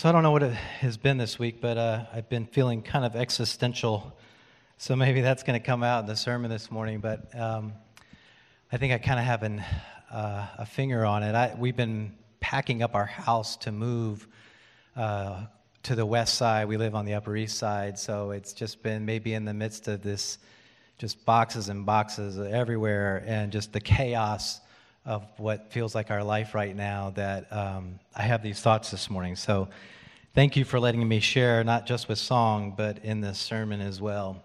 So 0.00 0.08
I 0.08 0.12
don't 0.12 0.22
know 0.22 0.30
what 0.30 0.42
it 0.42 0.54
has 0.54 0.96
been 0.96 1.18
this 1.18 1.38
week, 1.38 1.60
but 1.60 1.76
uh, 1.76 2.06
I've 2.10 2.30
been 2.30 2.46
feeling 2.46 2.80
kind 2.80 3.04
of 3.04 3.14
existential. 3.14 4.16
So 4.78 4.96
maybe 4.96 5.20
that's 5.20 5.42
going 5.42 5.60
to 5.60 5.62
come 5.62 5.82
out 5.82 6.00
in 6.00 6.06
the 6.06 6.16
sermon 6.16 6.50
this 6.50 6.70
morning. 6.70 7.00
But 7.00 7.38
um, 7.38 7.74
I 8.72 8.78
think 8.78 8.94
I 8.94 8.96
kind 8.98 9.20
of 9.20 9.26
have 9.26 9.42
an, 9.42 9.62
uh, 10.10 10.46
a 10.56 10.64
finger 10.64 11.04
on 11.04 11.22
it. 11.22 11.34
I, 11.34 11.54
we've 11.54 11.76
been 11.76 12.14
packing 12.40 12.82
up 12.82 12.94
our 12.94 13.04
house 13.04 13.58
to 13.58 13.72
move 13.72 14.26
uh, 14.96 15.44
to 15.82 15.94
the 15.94 16.06
west 16.06 16.36
side. 16.36 16.66
We 16.66 16.78
live 16.78 16.94
on 16.94 17.04
the 17.04 17.12
Upper 17.12 17.36
East 17.36 17.58
Side, 17.58 17.98
so 17.98 18.30
it's 18.30 18.54
just 18.54 18.82
been 18.82 19.04
maybe 19.04 19.34
in 19.34 19.44
the 19.44 19.52
midst 19.52 19.86
of 19.86 20.00
this, 20.00 20.38
just 20.96 21.22
boxes 21.26 21.68
and 21.68 21.84
boxes 21.84 22.38
everywhere, 22.38 23.22
and 23.26 23.52
just 23.52 23.74
the 23.74 23.80
chaos 23.80 24.62
of 25.04 25.24
what 25.38 25.72
feels 25.72 25.94
like 25.94 26.10
our 26.10 26.22
life 26.22 26.54
right 26.54 26.76
now 26.76 27.10
that 27.16 27.52
um, 27.52 27.98
I 28.14 28.22
have 28.22 28.42
these 28.42 28.60
thoughts 28.60 28.90
this 28.90 29.08
morning. 29.08 29.34
So 29.36 29.68
thank 30.34 30.56
you 30.56 30.64
for 30.64 30.78
letting 30.78 31.06
me 31.06 31.20
share, 31.20 31.64
not 31.64 31.86
just 31.86 32.08
with 32.08 32.18
song, 32.18 32.74
but 32.76 33.04
in 33.04 33.20
this 33.20 33.38
sermon 33.38 33.80
as 33.80 34.00
well. 34.00 34.42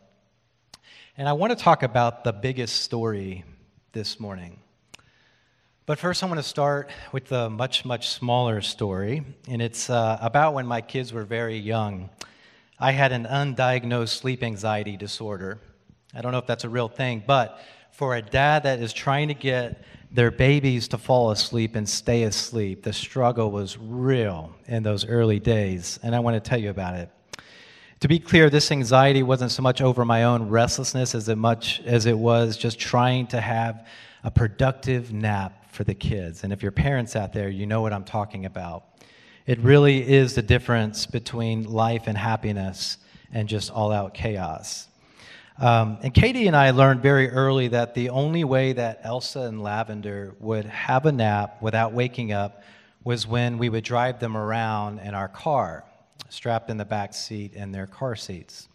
And 1.18 1.28
I 1.28 1.34
want 1.34 1.58
to 1.58 1.62
talk 1.62 1.84
about 1.84 2.24
the 2.24 2.34
biggest 2.34 2.82
story 2.82 3.44
this 3.92 4.20
morning. 4.20 4.60
But 5.86 6.00
first, 6.00 6.24
I 6.24 6.26
want 6.26 6.40
to 6.40 6.44
start 6.44 6.90
with 7.12 7.26
the 7.26 7.50
much, 7.50 7.86
much 7.86 8.10
smaller 8.10 8.62
story. 8.62 9.24
And 9.48 9.62
it's 9.62 9.90
uh, 9.90 10.18
about 10.20 10.54
when 10.54 10.66
my 10.66 10.82
kids 10.82 11.14
were 11.14 11.26
very 11.26 11.58
young. 11.58 12.10
I 12.80 12.92
had 12.92 13.12
an 13.12 13.26
undiagnosed 13.26 14.10
sleep 14.10 14.42
anxiety 14.42 14.98
disorder. 14.98 15.60
I 16.14 16.22
don't 16.22 16.32
know 16.32 16.40
if 16.40 16.48
that's 16.48 16.64
a 16.64 16.70
real 16.70 16.88
thing, 16.88 17.24
but 17.26 17.60
for 17.92 18.16
a 18.16 18.22
dad 18.22 18.64
that 18.64 18.80
is 18.80 18.94
trying 18.94 19.28
to 19.28 19.34
get 19.34 19.84
their 20.12 20.32
babies 20.32 20.88
to 20.90 20.98
fall 20.98 21.32
asleep 21.32 21.76
and 21.76 21.88
stay 21.88 22.24
asleep. 22.24 22.84
The 22.84 22.94
struggle 22.94 23.52
was 23.52 23.78
real 23.78 24.56
in 24.68 24.84
those 24.84 25.06
early 25.06 25.40
days, 25.40 26.00
and 26.04 26.16
I 26.16 26.20
want 26.20 26.42
to 26.42 26.50
tell 26.50 26.60
you 26.60 26.70
about 26.70 26.96
it. 26.96 27.10
To 28.02 28.08
be 28.08 28.20
clear, 28.20 28.50
this 28.50 28.72
anxiety 28.72 29.24
wasn't 29.24 29.52
so 29.52 29.62
much 29.62 29.82
over 29.82 30.06
my 30.06 30.26
own 30.26 30.50
restlessness 30.50 31.16
as 31.16 31.28
much 31.30 31.82
as 31.86 32.06
it 32.06 32.18
was 32.18 32.58
just 32.58 32.78
trying 32.80 33.28
to 33.28 33.42
have 33.42 33.88
a 34.24 34.32
productive 34.32 35.14
nap 35.14 35.72
for 35.72 35.84
the 35.84 35.94
kids. 35.94 36.44
And 36.44 36.52
if 36.52 36.62
you're 36.62 36.72
parents 36.72 37.16
out 37.16 37.34
there, 37.34 37.50
you 37.50 37.66
know 37.66 37.82
what 37.82 37.94
I'm 37.94 38.04
talking 38.04 38.46
about. 38.46 38.86
It 39.46 39.60
really 39.60 40.08
is 40.08 40.36
the 40.36 40.42
difference 40.42 41.06
between 41.06 41.64
life 41.64 42.04
and 42.08 42.18
happiness 42.18 42.98
and 43.32 43.48
just 43.48 43.72
all 43.72 43.92
out 43.92 44.14
chaos. 44.14 44.88
Um, 45.58 46.00
and 46.02 46.14
Katie 46.14 46.48
and 46.48 46.56
I 46.56 46.72
learned 46.72 47.02
very 47.02 47.30
early 47.30 47.70
that 47.70 47.94
the 47.94 48.10
only 48.10 48.44
way 48.44 48.74
that 48.74 49.00
Elsa 49.04 49.42
and 49.42 49.64
Lavender 49.64 50.36
would 50.40 50.66
have 50.66 51.06
a 51.06 51.14
nap 51.14 51.62
without 51.62 51.94
waking 51.94 52.34
up 52.34 52.62
was 53.06 53.26
when 53.26 53.58
we 53.58 53.70
would 53.70 53.84
drive 53.84 54.20
them 54.20 54.36
around 54.36 55.00
in 55.00 55.14
our 55.14 55.30
car, 55.30 55.86
strapped 56.28 56.70
in 56.70 56.76
the 56.76 56.84
back 56.84 57.14
seat 57.14 57.54
in 57.54 57.72
their 57.72 57.88
car 57.88 58.18
seats. 58.18 58.68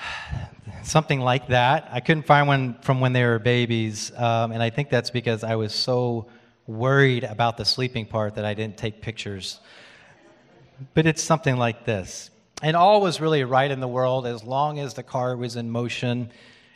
Something 0.82 1.20
like 1.20 1.48
that. 1.48 1.88
I 1.92 2.00
couldn't 2.00 2.24
find 2.24 2.48
one 2.48 2.78
from 2.80 3.00
when 3.00 3.12
they 3.12 3.24
were 3.24 3.38
babies, 3.38 4.10
um, 4.16 4.52
and 4.52 4.62
I 4.62 4.70
think 4.70 4.88
that's 4.88 5.10
because 5.10 5.44
I 5.44 5.56
was 5.56 5.74
so 5.74 6.28
worried 6.66 7.24
about 7.24 7.58
the 7.58 7.64
sleeping 7.66 8.06
part 8.06 8.36
that 8.36 8.46
I 8.46 8.54
didn't 8.54 8.78
take 8.78 9.02
pictures. 9.02 9.60
But 10.94 11.06
it's 11.06 11.22
something 11.22 11.58
like 11.58 11.84
this. 11.84 12.30
And 12.64 12.78
all 12.78 13.02
was 13.02 13.20
really 13.20 13.44
right 13.44 13.70
in 13.70 13.80
the 13.80 13.86
world 13.86 14.26
as 14.26 14.42
long 14.42 14.78
as 14.78 14.94
the 14.94 15.02
car 15.02 15.36
was 15.36 15.56
in 15.56 15.70
motion 15.70 16.30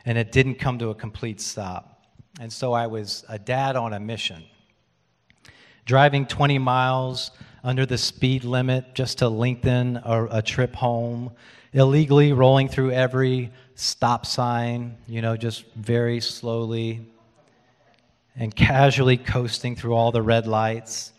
and 0.04 0.18
it 0.18 0.32
didn't 0.32 0.56
come 0.56 0.78
to 0.80 0.90
a 0.90 0.94
complete 0.94 1.40
stop. 1.40 2.04
And 2.38 2.52
so 2.52 2.74
I 2.74 2.86
was 2.88 3.24
a 3.26 3.38
dad 3.38 3.74
on 3.74 3.94
a 3.94 3.98
mission. 3.98 4.44
Driving 5.86 6.26
20 6.26 6.58
miles 6.58 7.30
under 7.64 7.86
the 7.86 7.96
speed 7.96 8.44
limit 8.44 8.94
just 8.94 9.16
to 9.20 9.30
lengthen 9.30 9.96
a, 10.04 10.26
a 10.30 10.42
trip 10.42 10.74
home, 10.74 11.32
illegally 11.72 12.34
rolling 12.34 12.68
through 12.68 12.90
every 12.90 13.50
stop 13.74 14.26
sign, 14.26 14.94
you 15.06 15.22
know, 15.22 15.38
just 15.38 15.64
very 15.74 16.20
slowly, 16.20 17.00
and 18.36 18.54
casually 18.54 19.16
coasting 19.16 19.74
through 19.74 19.94
all 19.94 20.12
the 20.12 20.20
red 20.20 20.46
lights 20.46 21.14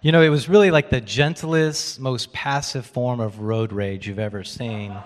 you 0.00 0.12
know, 0.12 0.22
it 0.22 0.28
was 0.28 0.48
really 0.48 0.70
like 0.70 0.90
the 0.90 1.00
gentlest, 1.00 1.98
most 1.98 2.32
passive 2.32 2.86
form 2.86 3.18
of 3.18 3.40
road 3.40 3.72
rage 3.72 4.06
you've 4.06 4.18
ever 4.18 4.44
seen. 4.44 4.96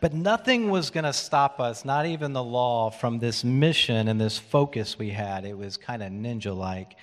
But 0.00 0.12
nothing 0.12 0.70
was 0.70 0.90
going 0.90 1.04
to 1.04 1.12
stop 1.12 1.58
us, 1.58 1.84
not 1.84 2.04
even 2.04 2.34
the 2.34 2.44
law, 2.44 2.90
from 2.90 3.18
this 3.18 3.44
mission 3.44 4.08
and 4.08 4.20
this 4.20 4.38
focus 4.38 4.98
we 4.98 5.08
had. 5.08 5.46
It 5.46 5.56
was 5.56 5.78
kind 5.78 6.02
of 6.02 6.12
ninja 6.12 6.54
like. 6.54 6.96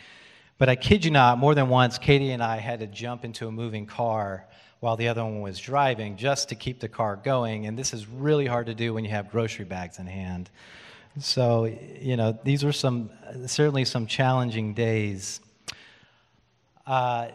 But 0.59 0.69
I 0.69 0.75
kid 0.75 1.03
you 1.03 1.09
not, 1.09 1.40
more 1.40 1.56
than 1.56 1.69
once, 1.69 1.97
Katie 1.97 2.31
and 2.31 2.44
I 2.44 2.58
had 2.58 2.81
to 2.81 2.88
jump 2.88 3.25
into 3.25 3.47
a 3.47 3.52
moving 3.52 3.88
car 3.88 4.46
while 4.80 4.96
the 4.96 5.08
other 5.08 5.24
one 5.24 5.41
was 5.41 5.59
driving 5.59 6.18
just 6.18 6.50
to 6.50 6.56
keep 6.56 6.80
the 6.80 6.88
car 6.88 7.16
going. 7.16 7.66
And 7.66 7.78
this 7.78 7.94
is 7.94 8.08
really 8.08 8.46
hard 8.46 8.68
to 8.68 8.75
do 8.75 8.94
when 8.94 9.03
you 9.03 9.09
have 9.09 9.31
grocery 9.31 9.66
bags 9.66 9.97
in 9.97 10.06
hand. 10.06 10.52
So, 11.20 11.66
you 12.00 12.16
know, 12.16 12.38
these 12.44 12.64
were 12.64 12.72
some, 12.72 13.09
certainly 13.47 13.85
some 13.85 14.06
challenging 14.06 14.75
days. 14.75 15.40
Uh, 16.85 17.27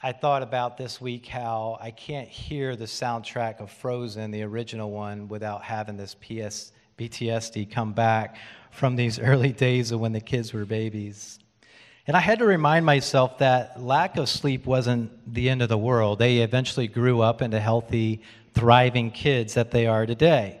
I 0.00 0.12
thought 0.12 0.42
about 0.42 0.76
this 0.76 1.00
week 1.00 1.26
how 1.26 1.76
I 1.80 1.90
can't 1.90 2.28
hear 2.28 2.76
the 2.76 2.84
soundtrack 2.84 3.60
of 3.60 3.70
Frozen, 3.70 4.30
the 4.30 4.42
original 4.42 4.90
one, 4.90 5.28
without 5.28 5.62
having 5.62 5.96
this 5.96 6.14
PS, 6.14 6.72
PTSD 6.98 7.70
come 7.70 7.92
back 7.92 8.36
from 8.70 8.94
these 8.94 9.18
early 9.20 9.52
days 9.52 9.90
of 9.90 10.00
when 10.00 10.12
the 10.12 10.20
kids 10.20 10.52
were 10.52 10.64
babies. 10.64 11.40
And 12.06 12.16
I 12.16 12.20
had 12.20 12.38
to 12.40 12.44
remind 12.44 12.86
myself 12.86 13.38
that 13.38 13.80
lack 13.80 14.16
of 14.16 14.28
sleep 14.28 14.66
wasn't 14.66 15.10
the 15.32 15.48
end 15.48 15.62
of 15.62 15.68
the 15.68 15.78
world. 15.78 16.18
They 16.18 16.38
eventually 16.38 16.88
grew 16.88 17.20
up 17.20 17.42
into 17.42 17.60
healthy, 17.60 18.22
thriving 18.54 19.10
kids 19.10 19.54
that 19.54 19.70
they 19.70 19.86
are 19.86 20.06
today. 20.06 20.60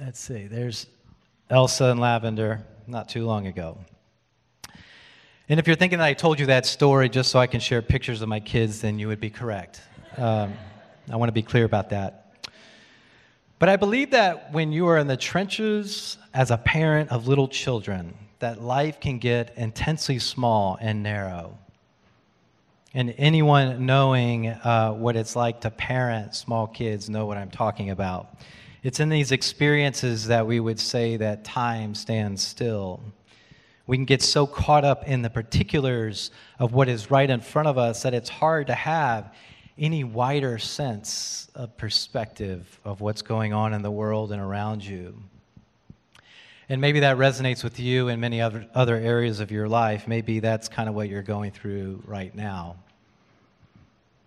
Let's 0.00 0.20
see, 0.20 0.46
there's 0.46 0.86
Elsa 1.48 1.86
and 1.86 2.00
Lavender 2.00 2.66
not 2.86 3.08
too 3.08 3.24
long 3.24 3.46
ago. 3.46 3.78
And 5.48 5.60
if 5.60 5.68
you're 5.68 5.76
thinking 5.76 6.00
that 6.00 6.06
I 6.06 6.14
told 6.14 6.40
you 6.40 6.46
that 6.46 6.66
story 6.66 7.08
just 7.08 7.30
so 7.30 7.38
I 7.38 7.46
can 7.46 7.60
share 7.60 7.80
pictures 7.80 8.20
of 8.20 8.28
my 8.28 8.40
kids, 8.40 8.80
then 8.80 8.98
you 8.98 9.06
would 9.06 9.20
be 9.20 9.30
correct. 9.30 9.80
Um, 10.16 10.54
I 11.08 11.14
want 11.14 11.28
to 11.28 11.32
be 11.32 11.42
clear 11.42 11.64
about 11.64 11.90
that. 11.90 12.34
But 13.60 13.68
I 13.68 13.76
believe 13.76 14.10
that 14.10 14.52
when 14.52 14.72
you 14.72 14.88
are 14.88 14.98
in 14.98 15.06
the 15.06 15.16
trenches 15.16 16.18
as 16.34 16.50
a 16.50 16.56
parent 16.56 17.10
of 17.10 17.28
little 17.28 17.46
children, 17.46 18.14
that 18.40 18.60
life 18.60 18.98
can 18.98 19.18
get 19.18 19.56
intensely 19.56 20.18
small 20.18 20.78
and 20.80 21.04
narrow. 21.04 21.56
And 22.92 23.14
anyone 23.16 23.86
knowing 23.86 24.48
uh, 24.48 24.94
what 24.94 25.14
it's 25.14 25.36
like 25.36 25.60
to 25.60 25.70
parent 25.70 26.34
small 26.34 26.66
kids 26.66 27.08
know 27.08 27.24
what 27.24 27.36
I'm 27.36 27.50
talking 27.50 27.90
about. 27.90 28.34
It's 28.82 28.98
in 28.98 29.10
these 29.10 29.30
experiences 29.30 30.26
that 30.26 30.46
we 30.46 30.58
would 30.58 30.80
say 30.80 31.16
that 31.18 31.44
time 31.44 31.94
stands 31.94 32.42
still. 32.42 33.00
We 33.86 33.96
can 33.96 34.04
get 34.04 34.22
so 34.22 34.46
caught 34.46 34.84
up 34.84 35.06
in 35.06 35.22
the 35.22 35.30
particulars 35.30 36.30
of 36.58 36.72
what 36.72 36.88
is 36.88 37.10
right 37.10 37.28
in 37.28 37.40
front 37.40 37.68
of 37.68 37.78
us 37.78 38.02
that 38.02 38.14
it's 38.14 38.28
hard 38.28 38.66
to 38.66 38.74
have 38.74 39.32
any 39.78 40.04
wider 40.04 40.58
sense 40.58 41.48
of 41.54 41.76
perspective 41.76 42.80
of 42.84 43.00
what's 43.00 43.22
going 43.22 43.52
on 43.52 43.74
in 43.74 43.82
the 43.82 43.90
world 43.90 44.32
and 44.32 44.40
around 44.40 44.84
you. 44.84 45.14
And 46.68 46.80
maybe 46.80 47.00
that 47.00 47.16
resonates 47.16 47.62
with 47.62 47.78
you 47.78 48.08
in 48.08 48.18
many 48.18 48.40
other, 48.40 48.66
other 48.74 48.96
areas 48.96 49.38
of 49.38 49.52
your 49.52 49.68
life. 49.68 50.08
Maybe 50.08 50.40
that's 50.40 50.68
kind 50.68 50.88
of 50.88 50.94
what 50.96 51.08
you're 51.08 51.22
going 51.22 51.52
through 51.52 52.02
right 52.06 52.34
now. 52.34 52.76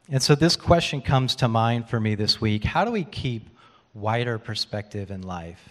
And 0.10 0.24
so 0.24 0.36
this 0.36 0.56
question 0.56 1.02
comes 1.02 1.36
to 1.38 1.48
mind 1.48 1.90
for 1.90 2.00
me 2.00 2.16
this 2.16 2.40
week 2.40 2.64
How 2.64 2.86
do 2.86 2.92
we 2.92 3.04
keep 3.04 3.50
wider 3.94 4.40
perspective 4.40 5.12
in 5.12 5.22
life? 5.22 5.70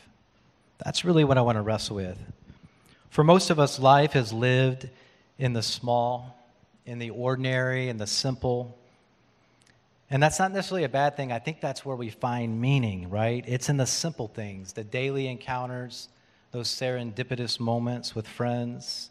That's 0.85 1.05
really 1.05 1.25
what 1.25 1.39
I 1.39 1.41
want 1.41 1.57
to 1.57 1.63
wrestle 1.63 1.97
with. 1.97 2.19
For 3.11 3.25
most 3.25 3.51
of 3.51 3.59
us, 3.59 3.79
life 3.79 4.17
is 4.17 4.33
lived 4.33 4.89
in 5.39 5.53
the 5.53 5.63
small, 5.63 6.37
in 6.87 6.99
the 6.99 7.11
ordinary, 7.11 7.89
in 7.89 7.97
the 7.97 8.07
simple. 8.07 8.79
And 10.11 10.23
that's 10.23 10.39
not 10.39 10.53
necessarily 10.53 10.85
a 10.85 10.89
bad 10.89 11.17
thing. 11.17 11.33
I 11.33 11.39
think 11.39 11.61
that's 11.61 11.85
where 11.85 11.97
we 11.97 12.11
find 12.11 12.61
meaning, 12.61 13.11
right? 13.11 13.45
It's 13.47 13.69
in 13.69 13.77
the 13.77 13.87
simple 13.87 14.29
things, 14.29 14.73
the 14.73 14.85
daily 14.85 15.29
encounters, 15.29 16.09
those 16.51 16.69
serendipitous 16.69 17.61
moments 17.61 18.15
with 18.15 18.27
friends. 18.27 19.11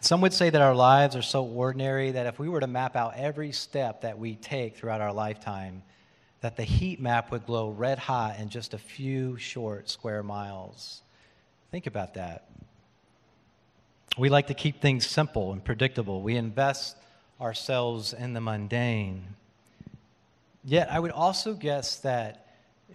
Some 0.00 0.20
would 0.20 0.32
say 0.32 0.50
that 0.50 0.60
our 0.60 0.74
lives 0.74 1.16
are 1.16 1.22
so 1.22 1.44
ordinary 1.44 2.10
that 2.10 2.26
if 2.26 2.38
we 2.38 2.48
were 2.48 2.60
to 2.60 2.66
map 2.66 2.96
out 2.96 3.14
every 3.16 3.52
step 3.52 4.02
that 4.02 4.18
we 4.18 4.34
take 4.34 4.76
throughout 4.76 5.00
our 5.00 5.12
lifetime, 5.12 5.82
that 6.40 6.56
the 6.56 6.64
heat 6.64 7.00
map 7.00 7.30
would 7.30 7.46
glow 7.46 7.70
red 7.70 7.98
hot 7.98 8.38
in 8.38 8.50
just 8.50 8.74
a 8.74 8.78
few 8.78 9.38
short 9.38 9.88
square 9.88 10.22
miles. 10.22 11.00
Think 11.70 11.86
about 11.86 12.14
that. 12.14 12.44
We 14.16 14.28
like 14.28 14.46
to 14.46 14.54
keep 14.54 14.80
things 14.80 15.06
simple 15.06 15.52
and 15.52 15.64
predictable. 15.64 16.22
We 16.22 16.36
invest 16.36 16.96
ourselves 17.40 18.12
in 18.12 18.32
the 18.32 18.40
mundane. 18.40 19.34
Yet, 20.64 20.90
I 20.90 21.00
would 21.00 21.10
also 21.10 21.54
guess 21.54 21.96
that 21.96 22.46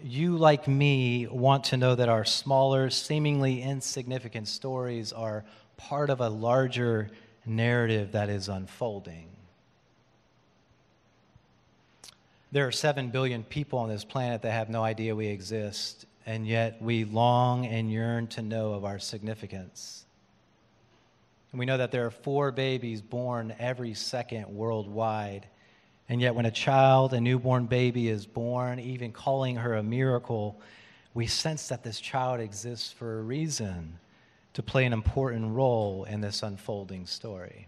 you, 0.01 0.37
like 0.37 0.67
me, 0.67 1.27
want 1.27 1.65
to 1.65 1.77
know 1.77 1.93
that 1.95 2.07
our 2.07 2.23
smaller, 2.23 2.89
seemingly 2.89 3.61
insignificant 3.61 4.47
stories 4.47 5.11
are 5.11 5.43
part 5.75 6.09
of 6.09 6.21
a 6.21 6.29
larger 6.29 7.09
narrative 7.45 8.13
that 8.13 8.29
is 8.29 8.47
unfolding. 8.47 9.27
There 12.51 12.65
are 12.65 12.71
7 12.71 13.09
billion 13.09 13.43
people 13.43 13.77
on 13.79 13.89
this 13.89 14.05
planet 14.05 14.41
that 14.43 14.51
have 14.51 14.69
no 14.69 14.83
idea 14.83 15.15
we 15.15 15.27
exist, 15.27 16.05
and 16.25 16.47
yet 16.47 16.81
we 16.81 17.03
long 17.03 17.65
and 17.65 17.91
yearn 17.91 18.27
to 18.27 18.41
know 18.41 18.73
of 18.73 18.85
our 18.85 18.99
significance. 18.99 20.05
And 21.51 21.59
we 21.59 21.65
know 21.65 21.77
that 21.77 21.91
there 21.91 22.05
are 22.05 22.11
four 22.11 22.51
babies 22.51 23.01
born 23.01 23.55
every 23.59 23.93
second 23.93 24.47
worldwide. 24.47 25.47
And 26.07 26.21
yet, 26.21 26.35
when 26.35 26.45
a 26.45 26.51
child, 26.51 27.13
a 27.13 27.21
newborn 27.21 27.65
baby, 27.65 28.07
is 28.07 28.25
born, 28.25 28.79
even 28.79 29.11
calling 29.11 29.57
her 29.57 29.75
a 29.75 29.83
miracle, 29.83 30.59
we 31.13 31.27
sense 31.27 31.67
that 31.67 31.83
this 31.83 31.99
child 31.99 32.39
exists 32.39 32.91
for 32.91 33.19
a 33.19 33.21
reason 33.21 33.99
to 34.53 34.63
play 34.63 34.85
an 34.85 34.93
important 34.93 35.53
role 35.53 36.05
in 36.05 36.21
this 36.21 36.43
unfolding 36.43 37.05
story. 37.05 37.67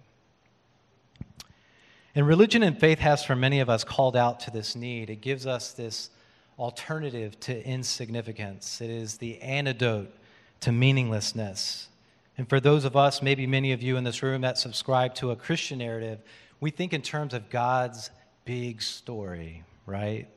And 2.13 2.27
religion 2.27 2.63
and 2.63 2.77
faith 2.77 2.99
has, 2.99 3.23
for 3.23 3.35
many 3.35 3.61
of 3.61 3.69
us, 3.69 3.83
called 3.83 4.17
out 4.17 4.41
to 4.41 4.51
this 4.51 4.75
need. 4.75 5.09
It 5.09 5.21
gives 5.21 5.47
us 5.47 5.71
this 5.71 6.09
alternative 6.59 7.39
to 7.39 7.65
insignificance, 7.65 8.81
it 8.81 8.89
is 8.89 9.17
the 9.17 9.41
antidote 9.41 10.13
to 10.59 10.71
meaninglessness. 10.71 11.87
And 12.41 12.49
for 12.49 12.59
those 12.59 12.85
of 12.85 12.97
us, 12.97 13.21
maybe 13.21 13.45
many 13.45 13.71
of 13.71 13.83
you 13.83 13.97
in 13.97 14.03
this 14.03 14.23
room 14.23 14.41
that 14.41 14.57
subscribe 14.57 15.13
to 15.13 15.29
a 15.29 15.35
Christian 15.35 15.77
narrative, 15.77 16.17
we 16.59 16.71
think 16.71 16.91
in 16.91 17.03
terms 17.03 17.35
of 17.35 17.51
God's 17.51 18.09
big 18.45 18.81
story, 18.81 19.63
right? 19.85 20.27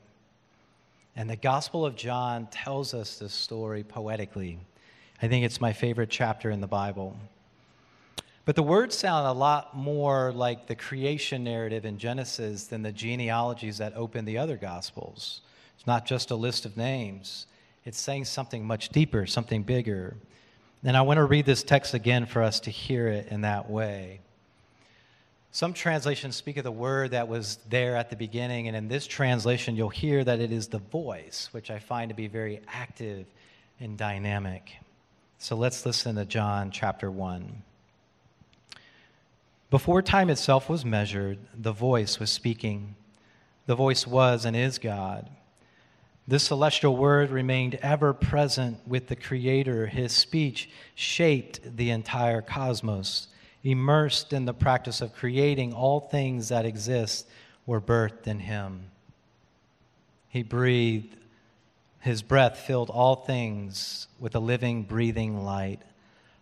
And 1.17 1.31
the 1.31 1.37
Gospel 1.37 1.87
of 1.87 1.97
John 1.97 2.47
tells 2.51 2.93
us 2.93 3.19
this 3.19 3.33
story 3.33 3.85
poetically. 3.85 4.59
I 5.23 5.29
think 5.29 5.47
it's 5.47 5.63
my 5.63 5.73
favorite 5.73 6.11
chapter 6.11 6.51
in 6.51 6.61
the 6.61 6.67
Bible. 6.67 7.17
But 8.45 8.55
the 8.55 8.63
words 8.63 8.95
sound 8.95 9.27
a 9.27 9.33
lot 9.33 9.75
more 9.75 10.31
like 10.31 10.67
the 10.67 10.77
creation 10.77 11.43
narrative 11.43 11.87
in 11.87 11.97
Genesis 11.97 12.65
than 12.65 12.83
the 12.83 12.93
genealogies 12.93 13.79
that 13.79 13.95
open 13.97 14.27
the 14.27 14.37
other 14.37 14.59
Gospels. 14.59 15.41
It's 15.75 15.87
not 15.87 16.05
just 16.05 16.31
a 16.31 16.37
list 16.37 16.67
of 16.67 16.77
names, 16.77 17.47
it's 17.87 17.99
saying 17.99 18.27
something 18.27 18.63
much 18.63 18.91
deeper, 18.91 19.25
something 19.25 19.63
bigger. 19.63 20.19
And 20.87 20.99
I 20.99 21.01
want 21.01 21.17
to 21.17 21.25
read 21.25 21.47
this 21.47 21.63
text 21.63 21.95
again 21.95 22.27
for 22.27 22.43
us 22.43 22.61
to 22.61 22.71
hear 22.71 23.09
it 23.09 23.29
in 23.29 23.41
that 23.41 23.71
way. 23.71 24.21
Some 25.51 25.73
translations 25.73 26.37
speak 26.37 26.59
of 26.59 26.65
the 26.65 26.73
word 26.73 27.13
that 27.13 27.27
was 27.27 27.59
there 27.71 27.97
at 27.97 28.11
the 28.11 28.17
beginning, 28.17 28.69
and 28.69 28.77
in 28.77 28.89
this 28.89 29.07
translation, 29.07 29.77
you'll 29.77 29.89
hear 29.89 30.23
that 30.23 30.41
it 30.41 30.53
is 30.53 30.69
the 30.69 30.81
voice, 30.81 31.49
which 31.53 31.71
I 31.71 31.79
find 31.79 32.11
to 32.11 32.15
be 32.15 32.27
very 32.27 32.61
active 32.69 33.25
and 33.81 33.97
dynamic. 33.97 34.73
So 35.39 35.57
let's 35.57 35.87
listen 35.87 36.17
to 36.17 36.27
John 36.27 36.71
chapter 36.71 37.11
1. 37.11 37.63
Before 39.71 40.03
time 40.03 40.29
itself 40.29 40.69
was 40.69 40.85
measured, 40.85 41.39
the 41.55 41.73
voice 41.73 42.19
was 42.19 42.31
speaking. 42.31 42.95
The 43.67 43.75
voice 43.75 44.07
was 44.07 44.45
and 44.45 44.55
is 44.55 44.79
God. 44.79 45.31
This 46.27 46.45
celestial 46.45 46.97
word 46.97 47.31
remained 47.31 47.75
ever 47.77 48.15
present 48.15 48.79
with 48.87 49.09
the 49.09 49.17
Creator. 49.17 49.89
His 49.89 50.13
speech 50.13 50.71
shaped 50.95 51.77
the 51.77 51.91
entire 51.91 52.41
cosmos. 52.41 53.29
Immersed 53.63 54.33
in 54.33 54.47
the 54.47 54.55
practice 54.55 55.03
of 55.03 55.15
creating 55.15 55.75
all 55.75 56.01
things 56.01 56.49
that 56.49 56.65
exist 56.65 57.27
were 57.67 57.81
birthed 57.81 58.27
in 58.27 58.39
Him. 58.39 58.87
He 60.29 60.43
breathed, 60.43 61.15
His 62.01 62.23
breath 62.23 62.59
filled 62.59 62.89
all 62.89 63.17
things 63.17 64.09
with 64.19 64.35
a 64.35 64.41
living, 64.41 64.83
breathing 64.83 65.45
light. 65.45 65.83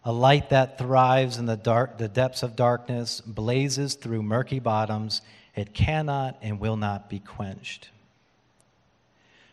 A 0.05 0.13
light 0.13 0.51
that 0.51 0.79
thrives 0.79 1.39
in 1.39 1.47
the, 1.47 1.57
dark, 1.57 1.99
the 1.99 2.09
depths 2.09 2.45
of 2.45 2.57
darkness, 2.57 3.21
blazes 3.21 3.95
through 3.95 4.23
murky 4.23 4.61
bottoms. 4.61 5.23
It 5.57 5.75
cannot 5.75 6.39
and 6.41 6.61
will 6.61 6.77
not 6.77 7.11
be 7.11 7.19
quenched. 7.19 7.91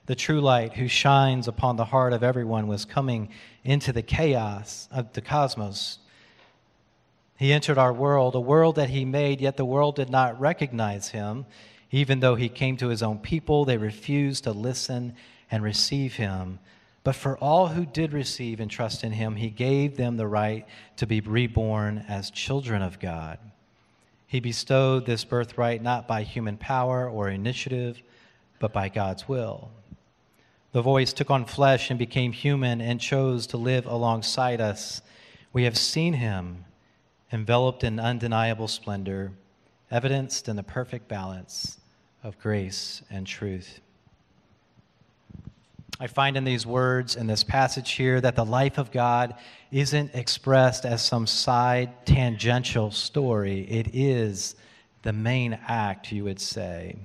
The 0.10 0.16
true 0.16 0.42
light 0.42 0.74
who 0.74 0.88
shines 0.88 1.48
upon 1.48 1.76
the 1.76 1.86
heart 1.86 2.14
of 2.14 2.24
everyone 2.24 2.66
was 2.66 2.84
coming 2.84 3.30
into 3.64 3.94
the 3.94 4.02
chaos 4.02 4.90
of 4.92 5.14
the 5.14 5.22
cosmos. 5.22 6.00
He 7.38 7.54
entered 7.54 7.78
our 7.78 7.94
world, 7.94 8.34
a 8.34 8.40
world 8.40 8.78
that 8.78 8.90
he 8.90 9.06
made, 9.06 9.40
yet 9.40 9.56
the 9.56 9.66
world 9.66 9.96
did 9.96 10.10
not 10.10 10.40
recognize 10.40 11.10
him. 11.10 11.46
Even 11.92 12.22
though 12.22 12.34
he 12.34 12.50
came 12.50 12.76
to 12.78 12.88
his 12.88 13.04
own 13.04 13.20
people, 13.20 13.66
they 13.66 13.78
refused 13.78 14.46
to 14.46 14.52
listen 14.52 15.14
and 15.52 15.62
receive 15.62 16.16
him. 16.16 16.58
But 17.04 17.14
for 17.14 17.38
all 17.38 17.68
who 17.68 17.86
did 17.86 18.12
receive 18.12 18.60
and 18.60 18.72
trust 18.72 19.04
in 19.04 19.12
him, 19.12 19.36
he 19.36 19.52
gave 19.52 19.96
them 19.96 20.18
the 20.18 20.26
right 20.26 20.66
to 20.98 21.06
be 21.06 21.22
reborn 21.22 22.04
as 22.08 22.32
children 22.32 22.82
of 22.82 23.00
God. 23.00 23.38
He 24.26 24.40
bestowed 24.40 25.06
this 25.06 25.24
birthright 25.24 25.84
not 25.84 26.08
by 26.08 26.24
human 26.24 26.58
power 26.58 27.08
or 27.08 27.30
initiative, 27.30 28.02
but 28.58 28.74
by 28.74 28.90
God's 28.90 29.28
will. 29.28 29.70
The 30.72 30.82
voice 30.82 31.14
took 31.14 31.32
on 31.32 31.46
flesh 31.46 31.90
and 31.90 31.98
became 31.98 32.32
human 32.32 32.80
and 32.80 33.02
chose 33.02 33.48
to 33.48 33.58
live 33.58 33.88
alongside 33.88 34.62
us. 34.62 35.02
We 35.52 35.64
have 35.64 35.78
seen 35.78 36.14
him 36.14 36.66
enveloped 37.32 37.84
in 37.84 38.00
undeniable 38.00 38.68
splendor, 38.68 39.32
evidenced 39.90 40.48
in 40.48 40.56
the 40.56 40.64
perfect 40.64 41.08
balance 41.08 41.80
of 42.24 42.40
grace 42.40 43.02
and 43.10 43.26
truth. 43.26 43.80
I 46.00 46.08
find 46.08 46.38
in 46.38 46.44
these 46.44 46.66
words, 46.66 47.16
in 47.16 47.28
this 47.28 47.44
passage 47.44 47.92
here, 47.92 48.22
that 48.22 48.36
the 48.36 48.46
life 48.46 48.78
of 48.78 48.92
God 48.92 49.36
isn't 49.72 50.16
expressed 50.16 50.86
as 50.86 51.04
some 51.04 51.28
side 51.28 52.06
tangential 52.06 52.92
story. 52.92 53.62
It 53.70 53.90
is 53.94 54.56
the 55.02 55.14
main 55.14 55.60
act, 55.68 56.12
you 56.12 56.24
would 56.24 56.40
say. 56.40 56.96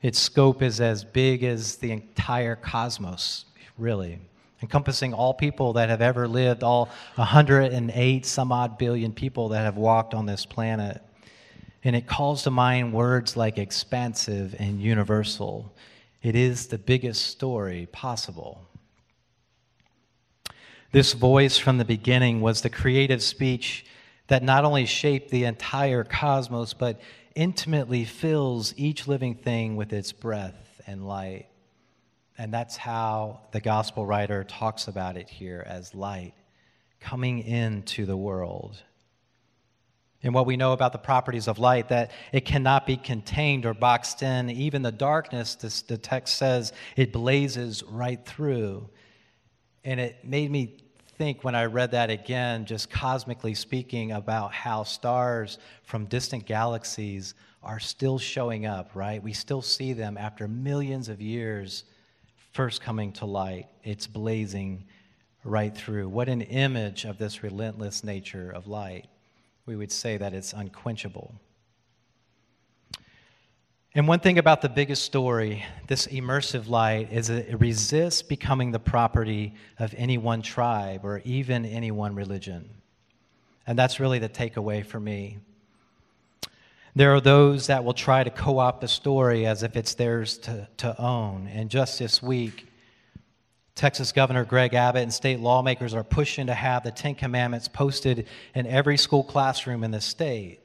Its 0.00 0.18
scope 0.18 0.62
is 0.62 0.80
as 0.80 1.04
big 1.04 1.42
as 1.42 1.76
the 1.76 1.90
entire 1.90 2.54
cosmos, 2.54 3.46
really, 3.76 4.20
encompassing 4.62 5.12
all 5.12 5.34
people 5.34 5.72
that 5.72 5.88
have 5.88 6.00
ever 6.00 6.28
lived, 6.28 6.62
all 6.62 6.88
108 7.16 8.26
some 8.26 8.52
odd 8.52 8.78
billion 8.78 9.12
people 9.12 9.48
that 9.48 9.62
have 9.62 9.76
walked 9.76 10.14
on 10.14 10.26
this 10.26 10.46
planet. 10.46 11.02
And 11.84 11.96
it 11.96 12.06
calls 12.06 12.42
to 12.44 12.50
mind 12.50 12.92
words 12.92 13.36
like 13.36 13.58
expansive 13.58 14.54
and 14.58 14.80
universal. 14.80 15.72
It 16.22 16.34
is 16.34 16.66
the 16.66 16.78
biggest 16.78 17.26
story 17.26 17.88
possible. 17.92 18.62
This 20.90 21.12
voice 21.12 21.58
from 21.58 21.78
the 21.78 21.84
beginning 21.84 22.40
was 22.40 22.62
the 22.62 22.70
creative 22.70 23.22
speech 23.22 23.84
that 24.28 24.42
not 24.42 24.64
only 24.64 24.86
shaped 24.86 25.30
the 25.30 25.44
entire 25.44 26.04
cosmos, 26.04 26.72
but 26.72 27.00
intimately 27.38 28.04
fills 28.04 28.74
each 28.76 29.06
living 29.06 29.36
thing 29.36 29.76
with 29.76 29.92
its 29.92 30.10
breath 30.10 30.80
and 30.88 31.06
light. 31.06 31.46
And 32.36 32.52
that's 32.52 32.76
how 32.76 33.42
the 33.52 33.60
gospel 33.60 34.04
writer 34.04 34.42
talks 34.42 34.88
about 34.88 35.16
it 35.16 35.28
here 35.28 35.64
as 35.64 35.94
light 35.94 36.34
coming 36.98 37.38
into 37.38 38.06
the 38.06 38.16
world. 38.16 38.82
And 40.20 40.34
what 40.34 40.46
we 40.46 40.56
know 40.56 40.72
about 40.72 40.90
the 40.90 40.98
properties 40.98 41.46
of 41.46 41.60
light, 41.60 41.90
that 41.90 42.10
it 42.32 42.44
cannot 42.44 42.88
be 42.88 42.96
contained 42.96 43.66
or 43.66 43.72
boxed 43.72 44.20
in. 44.20 44.50
Even 44.50 44.82
the 44.82 44.90
darkness, 44.90 45.54
this, 45.54 45.82
the 45.82 45.96
text 45.96 46.36
says, 46.38 46.72
it 46.96 47.12
blazes 47.12 47.84
right 47.84 48.24
through. 48.26 48.90
And 49.84 50.00
it 50.00 50.24
made 50.24 50.50
me 50.50 50.82
think 51.18 51.42
when 51.42 51.56
I 51.56 51.64
read 51.64 51.90
that 51.90 52.10
again, 52.10 52.64
just 52.64 52.88
cosmically 52.88 53.52
speaking, 53.52 54.12
about 54.12 54.52
how 54.52 54.84
stars 54.84 55.58
from 55.82 56.06
distant 56.06 56.46
galaxies 56.46 57.34
are 57.60 57.80
still 57.80 58.20
showing 58.20 58.66
up, 58.66 58.92
right? 58.94 59.20
We 59.20 59.32
still 59.32 59.60
see 59.60 59.92
them 59.92 60.16
after 60.16 60.46
millions 60.46 61.08
of 61.08 61.20
years 61.20 61.82
first 62.52 62.80
coming 62.80 63.10
to 63.14 63.26
light. 63.26 63.66
It's 63.82 64.06
blazing 64.06 64.84
right 65.42 65.76
through. 65.76 66.08
What 66.08 66.28
an 66.28 66.42
image 66.42 67.04
of 67.04 67.18
this 67.18 67.42
relentless 67.42 68.04
nature 68.04 68.50
of 68.50 68.68
light. 68.68 69.06
We 69.66 69.74
would 69.74 69.90
say 69.90 70.18
that 70.18 70.32
it's 70.32 70.52
unquenchable. 70.52 71.34
And 73.94 74.06
one 74.06 74.20
thing 74.20 74.38
about 74.38 74.60
the 74.60 74.68
biggest 74.68 75.04
story, 75.04 75.64
this 75.86 76.06
immersive 76.08 76.68
light, 76.68 77.10
is 77.10 77.30
it 77.30 77.58
resists 77.58 78.22
becoming 78.22 78.70
the 78.70 78.78
property 78.78 79.54
of 79.78 79.94
any 79.96 80.18
one 80.18 80.42
tribe 80.42 81.04
or 81.04 81.22
even 81.24 81.64
any 81.64 81.90
one 81.90 82.14
religion. 82.14 82.68
And 83.66 83.78
that's 83.78 83.98
really 83.98 84.18
the 84.18 84.28
takeaway 84.28 84.84
for 84.84 85.00
me. 85.00 85.38
There 86.94 87.14
are 87.14 87.20
those 87.20 87.68
that 87.68 87.84
will 87.84 87.94
try 87.94 88.24
to 88.24 88.30
co 88.30 88.58
opt 88.58 88.80
the 88.80 88.88
story 88.88 89.46
as 89.46 89.62
if 89.62 89.76
it's 89.76 89.94
theirs 89.94 90.36
to, 90.38 90.68
to 90.78 91.00
own. 91.00 91.46
And 91.46 91.70
just 91.70 91.98
this 91.98 92.22
week, 92.22 92.66
Texas 93.74 94.10
Governor 94.10 94.44
Greg 94.44 94.74
Abbott 94.74 95.02
and 95.02 95.14
state 95.14 95.38
lawmakers 95.38 95.94
are 95.94 96.02
pushing 96.02 96.48
to 96.48 96.54
have 96.54 96.82
the 96.82 96.90
Ten 96.90 97.14
Commandments 97.14 97.68
posted 97.68 98.26
in 98.54 98.66
every 98.66 98.98
school 98.98 99.22
classroom 99.22 99.84
in 99.84 99.92
the 99.92 100.00
state. 100.00 100.60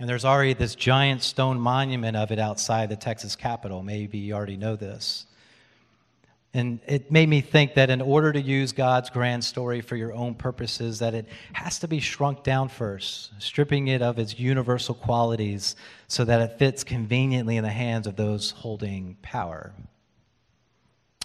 And 0.00 0.08
there's 0.08 0.24
already 0.24 0.54
this 0.54 0.74
giant 0.74 1.22
stone 1.22 1.60
monument 1.60 2.16
of 2.16 2.30
it 2.30 2.38
outside 2.38 2.88
the 2.88 2.96
Texas 2.96 3.36
Capitol. 3.36 3.82
Maybe 3.82 4.18
you 4.18 4.34
already 4.34 4.56
know 4.56 4.76
this. 4.76 5.26
And 6.54 6.80
it 6.86 7.10
made 7.10 7.30
me 7.30 7.40
think 7.40 7.74
that 7.74 7.88
in 7.88 8.02
order 8.02 8.30
to 8.30 8.40
use 8.40 8.72
God's 8.72 9.08
grand 9.08 9.42
story 9.42 9.80
for 9.80 9.96
your 9.96 10.12
own 10.12 10.34
purposes, 10.34 10.98
that 10.98 11.14
it 11.14 11.26
has 11.54 11.78
to 11.78 11.88
be 11.88 11.98
shrunk 11.98 12.42
down 12.42 12.68
first, 12.68 13.32
stripping 13.38 13.88
it 13.88 14.02
of 14.02 14.18
its 14.18 14.38
universal 14.38 14.94
qualities 14.94 15.76
so 16.08 16.24
that 16.26 16.42
it 16.42 16.58
fits 16.58 16.84
conveniently 16.84 17.56
in 17.56 17.64
the 17.64 17.70
hands 17.70 18.06
of 18.06 18.16
those 18.16 18.50
holding 18.50 19.16
power. 19.22 19.72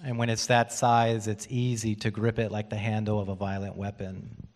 And 0.02 0.18
when 0.18 0.30
it's 0.30 0.48
that 0.48 0.72
size, 0.72 1.28
it's 1.28 1.48
easy 1.50 1.96
to 1.96 2.12
grip 2.12 2.40
it 2.40 2.52
like 2.52 2.70
the 2.70 2.78
handle 2.78 3.20
of 3.20 3.28
a 3.28 3.36
violent 3.36 3.76
weapon. 3.76 4.47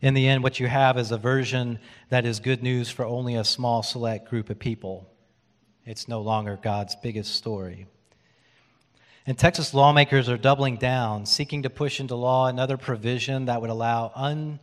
In 0.00 0.14
the 0.14 0.28
end, 0.28 0.42
what 0.42 0.60
you 0.60 0.68
have 0.68 0.96
is 0.96 1.10
a 1.10 1.18
version 1.18 1.80
that 2.08 2.24
is 2.24 2.38
good 2.38 2.62
news 2.62 2.88
for 2.88 3.04
only 3.04 3.34
a 3.34 3.44
small, 3.44 3.82
select 3.82 4.30
group 4.30 4.48
of 4.48 4.58
people. 4.58 5.08
It's 5.84 6.06
no 6.06 6.20
longer 6.20 6.58
God's 6.62 6.94
biggest 6.94 7.34
story. 7.34 7.86
And 9.26 9.36
Texas 9.36 9.74
lawmakers 9.74 10.28
are 10.28 10.36
doubling 10.36 10.76
down, 10.76 11.26
seeking 11.26 11.64
to 11.64 11.70
push 11.70 11.98
into 11.98 12.14
law 12.14 12.46
another 12.46 12.76
provision 12.76 13.46
that 13.46 13.60
would 13.60 13.70
allow 13.70 14.12
un, 14.14 14.60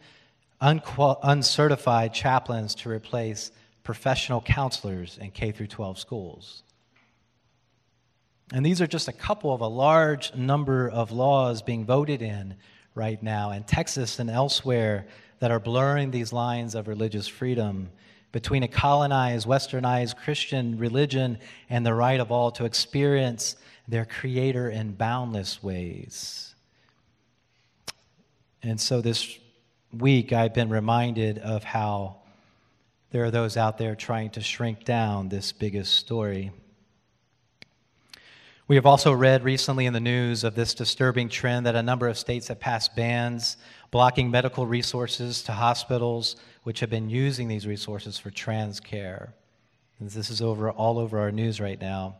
unqual, 0.61 1.19
uncertified 1.21 2.13
chaplains 2.13 2.73
to 2.75 2.89
replace 2.89 3.51
professional 3.83 4.41
counselors 4.41 5.17
in 5.19 5.31
K 5.31 5.51
through 5.51 5.67
12 5.67 5.99
schools. 5.99 6.63
And 8.53 8.65
these 8.65 8.81
are 8.81 8.87
just 8.87 9.07
a 9.07 9.13
couple 9.13 9.53
of 9.53 9.61
a 9.61 9.67
large 9.67 10.33
number 10.33 10.89
of 10.89 11.11
laws 11.11 11.61
being 11.61 11.85
voted 11.85 12.21
in 12.21 12.55
right 12.95 13.21
now 13.21 13.51
in 13.51 13.63
Texas 13.63 14.19
and 14.19 14.29
elsewhere 14.29 15.05
that 15.39 15.51
are 15.51 15.59
blurring 15.59 16.11
these 16.11 16.31
lines 16.33 16.75
of 16.75 16.87
religious 16.87 17.27
freedom 17.27 17.89
between 18.31 18.63
a 18.63 18.67
colonized, 18.67 19.47
westernized 19.47 20.17
Christian 20.17 20.77
religion 20.77 21.37
and 21.69 21.85
the 21.85 21.93
right 21.93 22.19
of 22.19 22.31
all 22.31 22.51
to 22.51 22.65
experience 22.65 23.55
their 23.87 24.05
creator 24.05 24.69
in 24.69 24.91
boundless 24.93 25.63
ways. 25.63 26.53
And 28.61 28.79
so 28.81 28.99
this 28.99 29.37
week, 29.97 30.33
I've 30.33 30.53
been 30.53 30.69
reminded 30.69 31.37
of 31.37 31.63
how 31.63 32.17
there 33.11 33.23
are 33.23 33.31
those 33.31 33.55
out 33.55 33.77
there 33.77 33.95
trying 33.95 34.31
to 34.31 34.41
shrink 34.41 34.83
down 34.83 35.29
this 35.29 35.51
biggest 35.51 35.93
story. 35.93 36.51
We 38.67 38.75
have 38.75 38.85
also 38.85 39.13
read 39.13 39.43
recently 39.43 39.85
in 39.85 39.93
the 39.93 39.99
news 39.99 40.43
of 40.43 40.55
this 40.55 40.73
disturbing 40.73 41.29
trend 41.29 41.67
that 41.67 41.75
a 41.75 41.83
number 41.83 42.07
of 42.07 42.17
states 42.17 42.47
have 42.47 42.59
passed 42.59 42.95
bans 42.95 43.57
blocking 43.91 44.29
medical 44.31 44.65
resources 44.65 45.41
to 45.43 45.51
hospitals 45.51 46.35
which 46.63 46.79
have 46.79 46.89
been 46.89 47.09
using 47.09 47.47
these 47.47 47.67
resources 47.67 48.17
for 48.17 48.31
trans 48.31 48.79
care. 48.79 49.33
And 49.99 50.09
this 50.09 50.29
is 50.29 50.41
over 50.41 50.71
all 50.71 50.99
over 50.99 51.19
our 51.19 51.31
news 51.31 51.61
right 51.61 51.79
now. 51.79 52.17